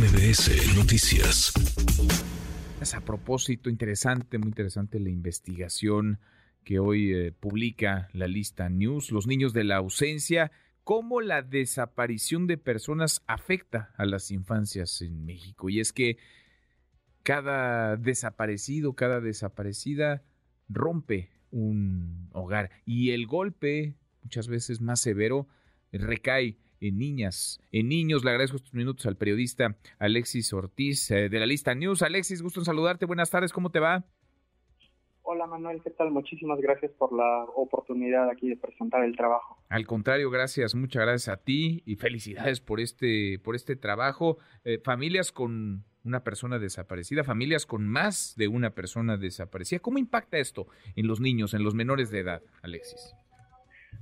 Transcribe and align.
MBS 0.00 0.76
Noticias. 0.76 1.52
A 2.94 3.00
propósito, 3.02 3.68
interesante, 3.68 4.38
muy 4.38 4.48
interesante 4.48 4.98
la 4.98 5.10
investigación 5.10 6.20
que 6.64 6.78
hoy 6.78 7.12
eh, 7.12 7.32
publica 7.32 8.08
la 8.14 8.26
lista 8.26 8.70
News, 8.70 9.10
los 9.12 9.26
niños 9.26 9.52
de 9.52 9.64
la 9.64 9.76
ausencia, 9.76 10.52
cómo 10.84 11.20
la 11.20 11.42
desaparición 11.42 12.46
de 12.46 12.56
personas 12.56 13.22
afecta 13.26 13.92
a 13.98 14.06
las 14.06 14.30
infancias 14.30 15.02
en 15.02 15.26
México. 15.26 15.68
Y 15.68 15.80
es 15.80 15.92
que 15.92 16.16
cada 17.22 17.98
desaparecido, 17.98 18.94
cada 18.94 19.20
desaparecida 19.20 20.22
rompe 20.70 21.28
un 21.50 22.30
hogar 22.32 22.70
y 22.86 23.10
el 23.10 23.26
golpe, 23.26 23.96
muchas 24.22 24.48
veces 24.48 24.80
más 24.80 24.98
severo, 24.98 25.46
recae 25.92 26.56
en 26.80 26.98
niñas, 26.98 27.60
en 27.72 27.88
niños. 27.88 28.24
Le 28.24 28.30
agradezco 28.30 28.56
estos 28.56 28.74
minutos 28.74 29.06
al 29.06 29.16
periodista 29.16 29.76
Alexis 29.98 30.52
Ortiz 30.52 31.10
eh, 31.10 31.28
de 31.28 31.38
la 31.38 31.46
lista 31.46 31.74
News. 31.74 32.02
Alexis, 32.02 32.42
gusto 32.42 32.60
en 32.60 32.64
saludarte. 32.64 33.06
Buenas 33.06 33.30
tardes, 33.30 33.52
¿cómo 33.52 33.70
te 33.70 33.80
va? 33.80 34.04
Hola 35.22 35.46
Manuel, 35.46 35.80
¿qué 35.84 35.90
tal? 35.90 36.10
Muchísimas 36.10 36.58
gracias 36.60 36.90
por 36.92 37.12
la 37.12 37.44
oportunidad 37.54 38.28
aquí 38.28 38.48
de 38.48 38.56
presentar 38.56 39.04
el 39.04 39.14
trabajo. 39.14 39.62
Al 39.68 39.86
contrario, 39.86 40.28
gracias, 40.28 40.74
muchas 40.74 41.02
gracias 41.02 41.28
a 41.28 41.40
ti 41.40 41.82
y 41.86 41.94
felicidades 41.96 42.60
por 42.60 42.80
este, 42.80 43.38
por 43.38 43.54
este 43.54 43.76
trabajo. 43.76 44.38
Eh, 44.64 44.80
familias 44.82 45.30
con 45.30 45.84
una 46.02 46.24
persona 46.24 46.58
desaparecida, 46.58 47.22
familias 47.22 47.64
con 47.64 47.86
más 47.86 48.34
de 48.36 48.48
una 48.48 48.70
persona 48.70 49.18
desaparecida. 49.18 49.78
¿Cómo 49.78 49.98
impacta 49.98 50.38
esto 50.38 50.66
en 50.96 51.06
los 51.06 51.20
niños, 51.20 51.54
en 51.54 51.62
los 51.62 51.74
menores 51.74 52.10
de 52.10 52.20
edad, 52.20 52.42
Alexis? 52.62 53.14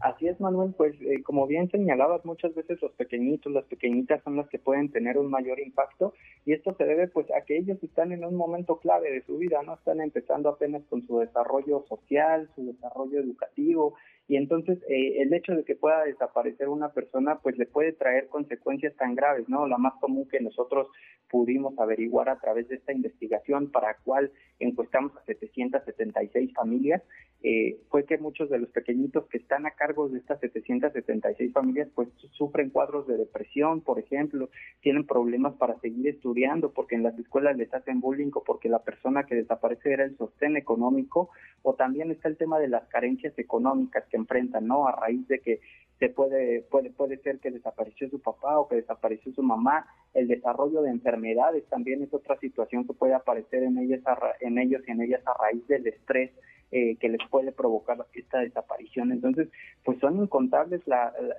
Así 0.00 0.28
es, 0.28 0.38
Manuel, 0.40 0.74
pues 0.76 0.94
eh, 1.00 1.22
como 1.24 1.46
bien 1.46 1.70
señalabas, 1.70 2.24
muchas 2.24 2.54
veces 2.54 2.80
los 2.80 2.92
pequeñitos, 2.92 3.52
las 3.52 3.64
pequeñitas 3.64 4.22
son 4.22 4.36
las 4.36 4.48
que 4.48 4.58
pueden 4.58 4.90
tener 4.90 5.18
un 5.18 5.28
mayor 5.28 5.58
impacto 5.58 6.14
y 6.44 6.52
esto 6.52 6.74
se 6.78 6.84
debe 6.84 7.08
pues 7.08 7.26
a 7.32 7.44
que 7.44 7.58
ellos 7.58 7.82
están 7.82 8.12
en 8.12 8.24
un 8.24 8.36
momento 8.36 8.78
clave 8.78 9.10
de 9.10 9.22
su 9.22 9.38
vida, 9.38 9.60
¿no? 9.64 9.74
Están 9.74 10.00
empezando 10.00 10.50
apenas 10.50 10.82
con 10.88 11.04
su 11.06 11.18
desarrollo 11.18 11.84
social, 11.88 12.48
su 12.54 12.64
desarrollo 12.66 13.18
educativo 13.18 13.94
y 14.28 14.36
entonces 14.36 14.78
eh, 14.88 15.22
el 15.22 15.32
hecho 15.32 15.52
de 15.54 15.64
que 15.64 15.74
pueda 15.74 16.04
desaparecer 16.04 16.68
una 16.68 16.92
persona 16.92 17.38
pues 17.42 17.56
le 17.56 17.64
puede 17.64 17.92
traer 17.92 18.28
consecuencias 18.28 18.94
tan 18.96 19.14
graves, 19.14 19.48
¿no? 19.48 19.66
La 19.66 19.78
más 19.78 19.94
común 20.00 20.28
que 20.28 20.38
nosotros 20.38 20.88
pudimos 21.30 21.78
averiguar 21.78 22.28
a 22.28 22.38
través 22.38 22.68
de 22.68 22.76
esta 22.76 22.92
investigación 22.92 23.70
para 23.70 23.88
la 23.88 23.96
cual 24.04 24.30
encuestamos 24.58 25.16
a 25.16 25.24
776 25.24 26.52
familias 26.52 27.02
eh, 27.42 27.78
fue 27.88 28.04
que 28.04 28.18
muchos 28.18 28.50
de 28.50 28.58
los 28.58 28.68
pequeñitos 28.70 29.26
que 29.28 29.38
están 29.38 29.64
a 29.64 29.70
cargo 29.70 30.08
de 30.08 30.18
estas 30.18 30.40
776 30.40 31.52
familias 31.52 31.88
pues 31.94 32.08
sufren 32.32 32.70
cuadros 32.70 33.06
de 33.06 33.16
depresión, 33.16 33.80
por 33.80 34.00
ejemplo, 34.00 34.50
tienen 34.80 35.06
problemas 35.06 35.54
para 35.54 35.78
seguir 35.78 36.08
estudiando 36.08 36.72
porque 36.72 36.96
en 36.96 37.04
las 37.04 37.16
escuelas 37.18 37.56
les 37.56 37.72
hacen 37.72 38.00
bullying 38.00 38.30
o 38.34 38.42
porque 38.42 38.68
la 38.68 38.82
persona 38.82 39.24
que 39.24 39.36
desaparece 39.36 39.92
era 39.92 40.04
el 40.04 40.16
sostén 40.16 40.56
económico 40.56 41.30
o 41.62 41.74
también 41.74 42.10
está 42.10 42.28
el 42.28 42.36
tema 42.36 42.58
de 42.58 42.68
las 42.68 42.88
carencias 42.88 43.38
económicas 43.38 44.04
que 44.10 44.17
enfrentan, 44.18 44.66
¿no? 44.66 44.86
A 44.86 44.92
raíz 44.92 45.26
de 45.28 45.40
que 45.40 45.60
se 45.98 46.08
puede, 46.10 46.62
puede, 46.62 46.90
puede 46.90 47.18
ser 47.18 47.40
que 47.40 47.50
desapareció 47.50 48.08
su 48.08 48.20
papá 48.20 48.58
o 48.58 48.68
que 48.68 48.76
desapareció 48.76 49.32
su 49.32 49.42
mamá. 49.42 49.86
El 50.14 50.28
desarrollo 50.28 50.82
de 50.82 50.90
enfermedades 50.90 51.64
también 51.68 52.02
es 52.02 52.14
otra 52.14 52.38
situación 52.38 52.86
que 52.86 52.92
puede 52.92 53.14
aparecer 53.14 53.64
en, 53.64 53.78
ellas, 53.78 54.00
en 54.40 54.58
ellos 54.58 54.82
y 54.86 54.90
en 54.92 55.02
ellas 55.02 55.22
a 55.26 55.34
raíz 55.42 55.66
del 55.66 55.86
estrés 55.86 56.30
eh, 56.70 56.96
que 56.96 57.08
les 57.08 57.20
puede 57.30 57.52
provocar 57.52 57.96
esta 58.12 58.40
desaparición. 58.40 59.12
Entonces, 59.12 59.48
pues 59.84 59.98
son 60.00 60.18
incontables 60.18 60.82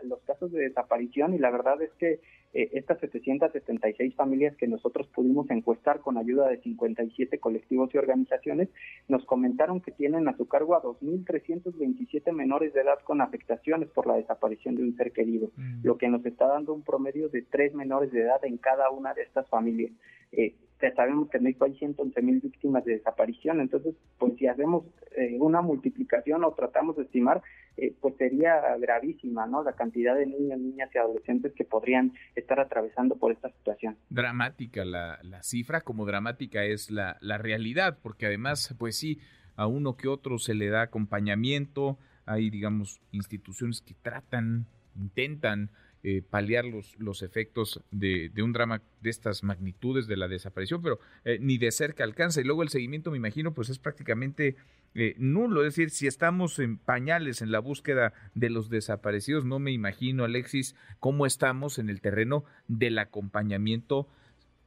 los 0.03 0.21
casos 0.23 0.51
de 0.51 0.61
desaparición 0.61 1.33
y 1.33 1.37
la 1.37 1.51
verdad 1.51 1.81
es 1.81 1.91
que 1.99 2.19
eh, 2.53 2.69
estas 2.73 2.99
776 2.99 4.15
familias 4.15 4.55
que 4.57 4.67
nosotros 4.67 5.07
pudimos 5.09 5.47
encuestar 5.51 5.99
con 5.99 6.17
ayuda 6.17 6.47
de 6.47 6.59
57 6.61 7.37
colectivos 7.37 7.93
y 7.93 7.99
organizaciones 7.99 8.69
nos 9.07 9.23
comentaron 9.25 9.81
que 9.81 9.91
tienen 9.91 10.27
a 10.27 10.35
su 10.35 10.47
cargo 10.47 10.75
a 10.75 10.81
2.327 10.81 12.31
menores 12.31 12.73
de 12.73 12.81
edad 12.81 12.97
con 13.03 13.21
afectaciones 13.21 13.89
por 13.89 14.07
la 14.07 14.15
desaparición 14.15 14.75
de 14.75 14.81
un 14.81 14.95
ser 14.95 15.11
querido, 15.11 15.51
mm. 15.55 15.81
lo 15.83 15.99
que 15.99 16.07
nos 16.07 16.25
está 16.25 16.47
dando 16.47 16.73
un 16.73 16.81
promedio 16.81 17.29
de 17.29 17.43
tres 17.43 17.75
menores 17.75 18.11
de 18.11 18.21
edad 18.21 18.43
en 18.43 18.57
cada 18.57 18.89
una 18.89 19.13
de 19.13 19.21
estas 19.21 19.47
familias. 19.47 19.91
Eh, 20.31 20.55
sabemos 20.95 21.29
que 21.29 21.37
en 21.37 21.43
México 21.43 21.65
hay 21.65 21.75
111 21.77 22.21
mil 22.21 22.39
víctimas 22.39 22.85
de 22.85 22.93
desaparición, 22.93 23.59
entonces, 23.59 23.95
pues 24.17 24.35
si 24.37 24.47
hacemos 24.47 24.85
eh, 25.17 25.37
una 25.39 25.61
multiplicación 25.61 26.43
o 26.43 26.53
tratamos 26.53 26.95
de 26.95 27.03
estimar, 27.03 27.41
eh, 27.77 27.93
pues 27.99 28.15
sería 28.17 28.77
gravísima, 28.77 29.45
¿no? 29.45 29.63
La 29.63 29.73
cantidad 29.73 30.15
de 30.15 30.25
niños, 30.25 30.59
niñas 30.59 30.89
y 30.93 30.97
adolescentes 30.97 31.53
que 31.53 31.65
podrían 31.65 32.13
estar 32.35 32.59
atravesando 32.59 33.15
por 33.15 33.31
esta 33.31 33.49
situación. 33.49 33.97
Dramática 34.09 34.85
la, 34.85 35.19
la 35.23 35.43
cifra, 35.43 35.81
como 35.81 36.05
dramática 36.05 36.63
es 36.63 36.91
la, 36.91 37.17
la 37.21 37.37
realidad, 37.37 37.99
porque 38.01 38.25
además, 38.25 38.75
pues 38.77 38.97
sí, 38.97 39.19
a 39.55 39.67
uno 39.67 39.97
que 39.97 40.07
otro 40.07 40.37
se 40.39 40.53
le 40.53 40.69
da 40.69 40.83
acompañamiento, 40.83 41.97
hay, 42.25 42.49
digamos, 42.49 43.01
instituciones 43.11 43.81
que 43.81 43.93
tratan, 43.93 44.67
intentan 44.95 45.71
eh, 46.01 46.21
paliar 46.21 46.63
los, 46.63 46.97
los 46.97 47.21
efectos 47.23 47.81
de, 47.91 48.31
un 48.41 48.53
drama 48.53 48.81
de 49.01 49.09
estas 49.09 49.43
magnitudes 49.43 50.07
de 50.07 50.15
la 50.15 50.29
desaparición, 50.29 50.81
pero 50.81 50.99
eh, 51.25 51.39
ni 51.41 51.57
de 51.57 51.71
cerca 51.71 52.05
alcanza. 52.05 52.39
Y 52.39 52.45
luego 52.45 52.63
el 52.63 52.69
seguimiento, 52.69 53.11
me 53.11 53.17
imagino, 53.17 53.53
pues 53.53 53.67
es 53.67 53.79
prácticamente 53.79 54.55
eh, 54.95 55.15
nulo. 55.17 55.65
Es 55.65 55.75
decir, 55.75 55.89
si 55.89 56.07
estamos 56.07 56.57
en 56.59 56.77
pañales 56.77 57.41
en 57.41 57.51
la 57.51 57.59
búsqueda 57.59 58.13
de 58.33 58.49
los 58.49 58.69
desaparecidos, 58.69 59.43
no 59.43 59.59
me 59.59 59.71
imagino, 59.71 60.23
Alexis, 60.23 60.73
cómo 61.01 61.25
estamos 61.25 61.79
en 61.79 61.89
el 61.89 61.99
terreno 61.99 62.45
del 62.69 62.97
acompañamiento 62.97 64.07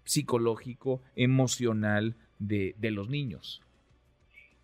psicológico, 0.04 1.00
emocional 1.16 2.14
de, 2.38 2.74
de 2.78 2.90
los 2.90 3.08
niños. 3.08 3.62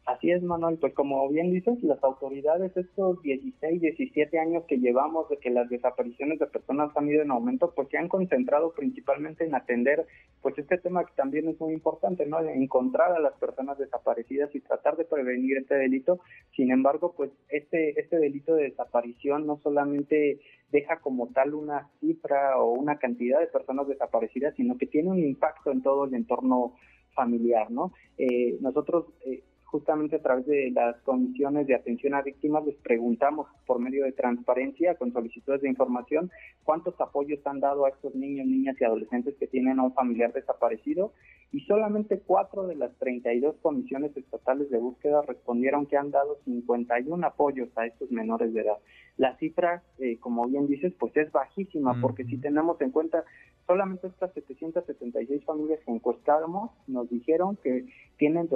Así 0.08 0.30
es, 0.30 0.42
Manuel, 0.42 0.78
pues 0.78 0.94
como 0.94 1.28
bien 1.28 1.50
dices, 1.50 1.82
las 1.82 2.02
autoridades 2.02 2.74
estos 2.74 3.20
16, 3.20 3.78
17 3.78 4.38
años 4.38 4.64
que 4.66 4.78
llevamos 4.78 5.28
de 5.28 5.36
que 5.36 5.50
las 5.50 5.69
desapariciones 5.69 6.38
de 6.38 6.46
personas 6.46 6.96
han 6.96 7.10
ido 7.10 7.20
en 7.20 7.30
aumento, 7.30 7.74
pues 7.76 7.88
se 7.91 7.98
han 7.98 8.08
concentrado 8.08 8.72
principalmente 8.72 9.44
en 9.44 9.54
atender 9.54 10.06
pues 10.41 10.56
este 10.56 10.78
tema 10.78 11.04
que 11.04 11.12
también 11.14 11.46
es 11.48 11.60
muy 11.60 11.74
importante, 11.74 12.24
¿no? 12.24 12.41
Encontrar 12.41 13.12
a 13.12 13.20
las 13.20 13.34
personas 13.34 13.76
desaparecidas 13.76 14.48
y 14.54 14.60
tratar 14.60 14.96
de 14.96 15.04
prevenir 15.04 15.58
este 15.58 15.74
delito. 15.74 16.20
Sin 16.56 16.70
embargo, 16.70 17.12
pues 17.14 17.30
este 17.50 18.00
este 18.00 18.16
delito 18.19 18.54
de 18.54 18.62
desaparición 18.62 19.46
no 19.46 19.58
solamente 19.58 20.40
deja 20.72 21.00
como 21.00 21.28
tal 21.34 21.52
una 21.52 21.90
cifra 22.00 22.56
o 22.56 22.72
una 22.72 22.98
cantidad 22.98 23.40
de 23.40 23.48
personas 23.48 23.86
desaparecidas, 23.86 24.54
sino 24.54 24.78
que 24.78 24.86
tiene 24.86 25.10
un 25.10 25.19
impacto 25.19 25.70
en 25.70 25.82
todo 25.82 26.06
el 26.06 26.14
entorno 26.14 26.76
familiar, 27.12 27.70
¿no? 27.70 27.92
Eh, 28.16 28.56
nosotros 28.62 29.04
eh, 29.26 29.42
justamente 29.70 30.16
a 30.16 30.22
través 30.22 30.46
de 30.46 30.70
las 30.70 30.96
comisiones 31.02 31.66
de 31.66 31.74
atención 31.74 32.14
a 32.14 32.22
víctimas 32.22 32.64
les 32.64 32.76
preguntamos 32.76 33.46
por 33.66 33.78
medio 33.78 34.04
de 34.04 34.12
transparencia 34.12 34.94
con 34.94 35.12
solicitudes 35.12 35.60
de 35.60 35.68
información 35.68 36.30
cuántos 36.64 36.98
apoyos 37.00 37.46
han 37.46 37.60
dado 37.60 37.84
a 37.84 37.90
estos 37.90 38.14
niños, 38.14 38.46
niñas 38.46 38.76
y 38.80 38.84
adolescentes 38.84 39.34
que 39.38 39.46
tienen 39.46 39.78
a 39.78 39.84
un 39.84 39.92
familiar 39.92 40.32
desaparecido 40.32 41.12
y 41.52 41.60
solamente 41.60 42.20
cuatro 42.20 42.66
de 42.66 42.76
las 42.76 42.94
32 42.98 43.56
comisiones 43.62 44.16
estatales 44.16 44.70
de 44.70 44.78
búsqueda 44.78 45.22
respondieron 45.22 45.86
que 45.86 45.96
han 45.96 46.10
dado 46.10 46.38
51 46.44 47.26
apoyos 47.26 47.68
a 47.76 47.86
estos 47.86 48.10
menores 48.10 48.52
de 48.52 48.60
edad. 48.60 48.78
La 49.16 49.36
cifra, 49.36 49.82
eh, 49.98 50.18
como 50.18 50.46
bien 50.46 50.66
dices, 50.66 50.92
pues 50.98 51.16
es 51.16 51.30
bajísima 51.32 51.98
porque 52.00 52.24
si 52.24 52.38
tenemos 52.38 52.80
en 52.80 52.90
cuenta 52.90 53.24
solamente 53.66 54.06
estas 54.06 54.32
776 54.32 55.44
familias 55.44 55.80
que 55.84 55.92
encuestamos 55.92 56.70
nos 56.86 57.08
dijeron 57.10 57.56
que 57.62 57.86
tienen 58.16 58.48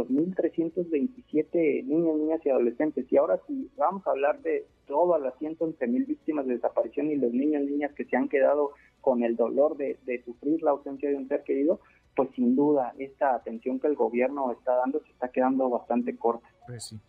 2.327 1.08 1.84
niños, 1.84 2.16
niñas 2.18 2.40
y 2.44 2.50
adolescentes. 2.50 3.10
Y 3.10 3.16
ahora 3.16 3.40
si 3.46 3.70
vamos 3.76 4.06
a 4.06 4.10
hablar 4.10 4.40
de 4.42 4.66
todas 4.86 5.20
las 5.20 5.34
111.000 5.34 6.06
víctimas 6.06 6.46
de 6.46 6.54
desaparición 6.54 7.10
y 7.10 7.16
los 7.16 7.32
niños, 7.32 7.62
niñas 7.62 7.92
que 7.92 8.04
se 8.04 8.16
han 8.16 8.28
quedado 8.28 8.70
con 9.00 9.22
el 9.22 9.36
dolor 9.36 9.76
de 9.76 10.22
sufrir 10.24 10.62
la 10.62 10.72
ausencia 10.72 11.08
de 11.08 11.16
un 11.16 11.28
ser 11.28 11.42
querido, 11.42 11.80
pues 12.14 12.28
sin 12.34 12.54
duda 12.54 12.94
esta 12.98 13.34
atención 13.34 13.80
que 13.80 13.86
el 13.86 13.96
gobierno 13.96 14.52
está 14.52 14.76
dando 14.76 15.00
se 15.00 15.10
está 15.10 15.28
quedando 15.28 15.68
bastante 15.70 16.16
corta. 16.16 16.46
Pues 16.66 16.84
sí, 16.84 17.00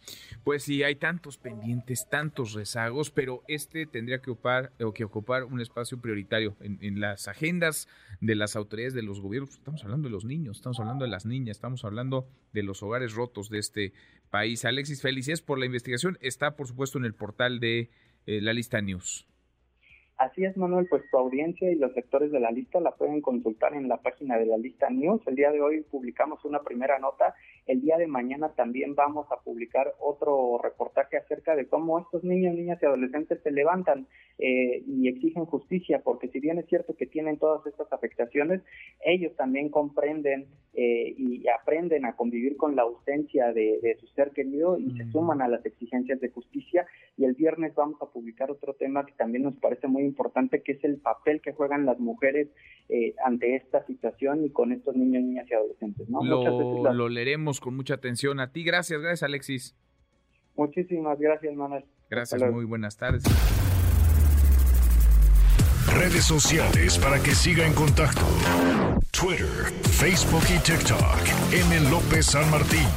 pues 0.43 0.63
sí, 0.63 0.81
hay 0.83 0.95
tantos 0.95 1.37
pendientes, 1.37 2.07
tantos 2.09 2.53
rezagos, 2.53 3.11
pero 3.11 3.43
este 3.47 3.85
tendría 3.85 4.19
que 4.19 4.31
ocupar, 4.31 4.71
o 4.81 4.93
que 4.93 5.03
ocupar 5.03 5.43
un 5.43 5.61
espacio 5.61 6.01
prioritario 6.01 6.55
en, 6.59 6.99
las 6.99 7.27
agendas 7.27 7.87
de 8.19 8.35
las 8.35 8.55
autoridades 8.55 8.93
de 8.93 9.03
los 9.03 9.21
gobiernos. 9.21 9.51
Estamos 9.51 9.83
hablando 9.83 10.07
de 10.07 10.11
los 10.11 10.25
niños, 10.25 10.57
estamos 10.57 10.79
hablando 10.79 11.05
de 11.05 11.11
las 11.11 11.25
niñas, 11.25 11.57
estamos 11.57 11.85
hablando 11.85 12.27
de 12.51 12.63
los 12.63 12.81
hogares 12.81 13.13
rotos 13.13 13.49
de 13.49 13.59
este 13.59 13.93
país. 14.31 14.65
Alexis, 14.65 15.01
felicidades 15.01 15.41
por 15.41 15.59
la 15.59 15.65
investigación. 15.65 16.17
Está, 16.21 16.55
por 16.55 16.67
supuesto, 16.67 16.97
en 16.97 17.05
el 17.05 17.13
portal 17.13 17.59
de 17.59 17.91
eh, 18.25 18.41
la 18.41 18.53
lista 18.53 18.81
News. 18.81 19.27
Así 20.17 20.45
es, 20.45 20.55
Manuel, 20.55 20.85
pues 20.89 21.03
tu 21.09 21.17
audiencia 21.17 21.71
y 21.71 21.75
los 21.75 21.91
sectores 21.93 22.31
de 22.31 22.39
la 22.39 22.51
lista 22.51 22.79
la 22.79 22.91
pueden 22.91 23.19
consultar 23.21 23.73
en 23.73 23.87
la 23.87 23.97
página 23.97 24.37
de 24.37 24.45
la 24.45 24.57
lista 24.57 24.89
News. 24.89 25.21
El 25.25 25.35
día 25.35 25.51
de 25.51 25.59
hoy 25.59 25.81
publicamos 25.89 26.45
una 26.45 26.61
primera 26.61 26.99
nota. 26.99 27.33
El 27.65 27.81
día 27.81 27.97
de 27.97 28.05
mañana 28.05 28.49
también 28.49 28.93
vamos 28.93 29.25
a 29.31 29.37
publicar 29.37 29.91
otro 29.99 30.59
reportaje 30.61 31.17
acerca 31.17 31.55
de 31.55 31.67
cómo 31.67 31.99
estos 31.99 32.23
niños, 32.23 32.53
niñas 32.53 32.79
y 32.81 32.85
adolescentes 32.85 33.41
se 33.41 33.51
levantan 33.51 34.07
eh, 34.37 34.83
y 34.85 35.07
exigen 35.07 35.45
justicia, 35.45 36.01
porque 36.03 36.27
si 36.27 36.39
bien 36.39 36.59
es 36.59 36.67
cierto 36.67 36.95
que 36.95 37.07
tienen 37.07 37.37
todas 37.37 37.65
estas 37.65 37.91
afectaciones, 37.91 38.61
ellos 39.03 39.35
también 39.35 39.69
comprenden 39.69 40.47
eh, 40.75 41.13
y 41.17 41.47
aprenden 41.47 42.05
a 42.05 42.15
convivir 42.15 42.57
con 42.57 42.75
la 42.75 42.83
ausencia 42.83 43.53
de, 43.53 43.95
su 43.99 44.07
ser 44.07 44.31
querido 44.31 44.77
y 44.77 44.91
se 44.97 45.05
suman 45.11 45.41
a 45.41 45.47
las 45.47 45.65
exigencias 45.65 46.19
de 46.19 46.29
justicia. 46.29 46.85
Y 47.17 47.25
el 47.25 47.33
viernes 47.33 47.75
vamos 47.75 48.01
a 48.01 48.07
publicar 48.07 48.51
otro 48.51 48.73
tema 48.73 49.05
que 49.05 49.13
también 49.13 49.43
nos 49.43 49.55
parece 49.57 49.87
muy 49.87 50.02
importante, 50.03 50.61
que 50.61 50.73
es 50.73 50.83
el 50.83 50.97
papel 50.97 51.41
que 51.41 51.53
juegan 51.53 51.85
las 51.85 51.99
mujeres 51.99 52.49
eh, 52.89 53.15
ante 53.25 53.55
esta 53.55 53.85
situación 53.85 54.45
y 54.45 54.51
con 54.51 54.71
estos 54.71 54.95
niños, 54.95 55.23
niñas 55.23 55.47
y 55.49 55.53
adolescentes. 55.53 56.09
¿no? 56.09 56.23
Lo, 56.23 56.93
lo 56.93 57.09
leeremos 57.09 57.59
con 57.59 57.75
mucha 57.75 57.95
atención. 57.95 58.39
A 58.39 58.51
ti, 58.51 58.63
gracias, 58.63 59.01
gracias 59.01 59.23
Alexis. 59.23 59.75
Muchísimas 60.55 61.19
gracias, 61.19 61.55
Manuel. 61.55 61.85
Gracias, 62.09 62.41
muy 62.51 62.65
buenas 62.65 62.97
tardes. 62.97 63.23
Redes 65.87 66.25
sociales 66.25 66.97
para 66.99 67.21
que 67.21 67.31
siga 67.31 67.65
en 67.65 67.73
contacto: 67.73 68.21
Twitter, 69.11 69.71
Facebook 69.91 70.43
y 70.49 70.59
TikTok. 70.59 71.17
M. 71.51 71.89
López 71.89 72.25
San 72.27 72.49
Martín. 72.51 72.87